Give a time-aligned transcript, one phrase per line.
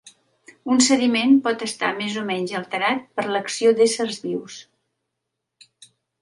[0.75, 4.57] Un sediment pot estar més o menys alterat per l'acció d'éssers vius.